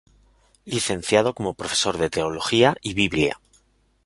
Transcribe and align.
Licenciado 0.65 1.35
como 1.35 1.53
Profesor 1.53 1.99
de 1.99 2.09
Teología 2.09 2.75
y 2.81 2.95
Biblia. 2.95 3.39